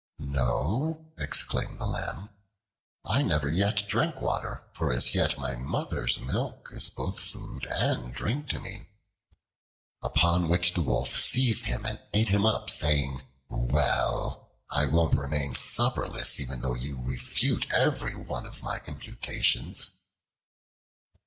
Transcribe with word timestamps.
"No," 0.33 1.11
exclaimed 1.15 1.77
the 1.77 1.85
Lamb, 1.85 2.31
"I 3.05 3.21
never 3.21 3.47
yet 3.47 3.87
drank 3.87 4.19
water, 4.19 4.63
for 4.73 4.91
as 4.91 5.13
yet 5.13 5.37
my 5.37 5.55
mother's 5.55 6.19
milk 6.19 6.69
is 6.71 6.89
both 6.89 7.19
food 7.19 7.67
and 7.67 8.11
drink 8.11 8.49
to 8.49 8.59
me." 8.59 8.87
Upon 10.01 10.49
which 10.49 10.73
the 10.73 10.81
Wolf 10.81 11.15
seized 11.15 11.67
him 11.67 11.85
and 11.85 12.01
ate 12.15 12.29
him 12.29 12.47
up, 12.47 12.71
saying, 12.71 13.21
"Well! 13.47 14.49
I 14.71 14.87
won't 14.87 15.15
remain 15.19 15.53
supperless, 15.53 16.39
even 16.39 16.61
though 16.61 16.73
you 16.73 16.99
refute 17.03 17.71
every 17.71 18.15
one 18.15 18.47
of 18.47 18.63
my 18.63 18.79
imputations." 18.87 19.97